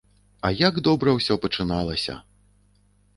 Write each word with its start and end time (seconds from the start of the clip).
А 0.47 0.49
як 0.61 0.79
добра 0.87 1.13
ўсё 1.17 1.37
пачыналася! 1.43 2.17